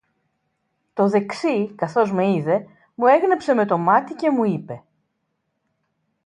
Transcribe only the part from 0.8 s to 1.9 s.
Το δεξί,